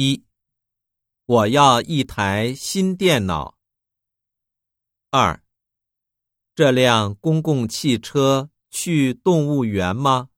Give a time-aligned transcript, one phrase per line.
[0.00, 0.24] 一
[1.26, 3.58] 我要一台新电脑。
[5.10, 5.42] 二
[6.54, 10.28] 这辆公共汽车去动物园吗？